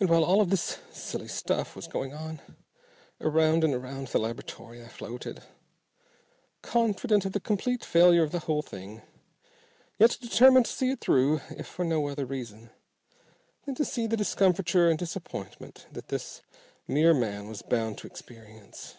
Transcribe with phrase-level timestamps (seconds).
[0.00, 2.40] And while all this silly stuff was going on,
[3.20, 5.44] around and around the laboratory I floated,
[6.62, 9.02] confident of the complete failure of the whole thing,
[10.00, 12.70] yet determined to see it through if for no other reason
[13.66, 16.42] than to see the discomfiture and disappointment that this
[16.88, 18.96] mere man was bound to experience.